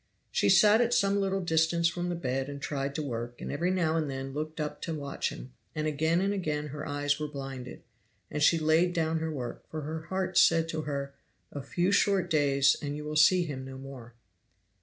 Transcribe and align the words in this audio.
She 0.31 0.49
sat 0.49 0.81
at 0.81 0.95
some 0.95 1.19
little 1.21 1.41
distance 1.41 1.87
from 1.87 2.09
the 2.09 2.15
bed 2.15 2.49
and 2.49 2.59
tried 2.59 2.95
to 2.95 3.03
work, 3.03 3.39
and 3.39 3.51
every 3.51 3.69
now 3.69 3.95
and 3.97 4.09
then 4.09 4.33
looked 4.33 4.59
up 4.59 4.81
to 4.81 4.95
watch 4.95 5.29
him, 5.29 5.51
and 5.75 5.85
again 5.85 6.21
and 6.21 6.33
again 6.33 6.69
her 6.69 6.87
eyes 6.87 7.19
were 7.19 7.27
blinded; 7.27 7.83
and 8.31 8.41
she 8.41 8.57
laid 8.57 8.93
down 8.93 9.19
her 9.19 9.29
work, 9.31 9.63
for 9.69 9.81
her 9.81 10.07
heart 10.07 10.39
said 10.39 10.67
to 10.69 10.81
her, 10.89 11.13
"A 11.51 11.61
few 11.61 11.91
short 11.91 12.31
days 12.31 12.75
and 12.81 12.97
you 12.97 13.03
will 13.03 13.15
see 13.15 13.43
him 13.45 13.63
no 13.63 13.77
more." 13.77 14.15